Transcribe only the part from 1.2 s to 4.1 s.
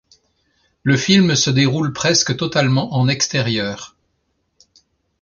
se déroule presque totalement en extérieur.